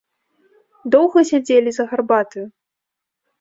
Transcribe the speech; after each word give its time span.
Доўга 0.95 1.19
сядзелі 1.31 1.69
за 1.77 1.83
гарбатаю. 1.93 2.45